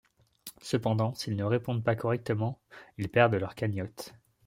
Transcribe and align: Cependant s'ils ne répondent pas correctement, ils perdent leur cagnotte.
Cependant 0.63 1.13
s'ils 1.13 1.35
ne 1.35 1.43
répondent 1.43 1.83
pas 1.83 1.95
correctement, 1.95 2.59
ils 2.97 3.07
perdent 3.11 3.35
leur 3.35 3.53
cagnotte. 3.53 4.15